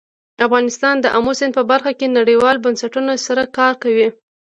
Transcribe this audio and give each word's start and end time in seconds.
افغانستان 0.45 0.95
د 1.01 1.05
آمو 1.17 1.33
سیند 1.39 1.53
په 1.57 1.63
برخه 1.71 1.91
کې 1.99 2.15
نړیوالو 2.19 2.63
بنسټونو 2.65 3.11
سره 3.25 3.43
کار 3.57 3.73
کوي. 3.83 4.07